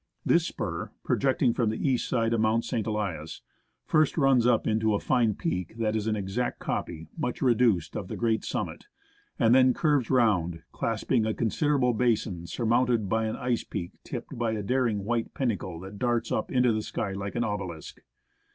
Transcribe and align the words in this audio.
This 0.25 0.47
spur, 0.47 0.89
pro 1.03 1.15
jecting 1.15 1.53
from 1.55 1.69
the 1.69 1.87
east 1.87 2.09
side 2.09 2.33
of 2.33 2.41
Mount 2.41 2.65
St. 2.65 2.87
Elias, 2.87 3.43
first 3.85 4.17
runs 4.17 4.47
up 4.47 4.65
into 4.65 4.95
a 4.95 4.99
fine 4.99 5.35
peak 5.35 5.75
that 5.77 5.95
is 5.95 6.07
an 6.07 6.15
exact 6.15 6.57
copy, 6.57 7.07
much 7.15 7.39
reduced, 7.39 7.95
of 7.95 8.07
the 8.07 8.15
great 8.15 8.43
summit; 8.43 8.85
and 9.37 9.53
then 9.53 9.75
curves 9.75 10.09
round, 10.09 10.63
clasping 10.71 11.27
a 11.27 11.35
considerable 11.35 11.93
basin 11.93 12.47
surmounted 12.47 13.09
by 13.09 13.25
an 13.25 13.35
ice 13.35 13.63
peak 13.63 13.91
tipped 14.03 14.35
by 14.39 14.53
a 14.53 14.63
daring 14.63 15.03
white 15.05 15.35
pinnacle 15.35 15.79
that 15.81 15.99
darts 15.99 16.31
up 16.31 16.51
into 16.51 16.73
the 16.73 16.81
sky 16.81 17.11
like 17.13 17.35
an 17.35 17.43
obelisk. 17.43 18.01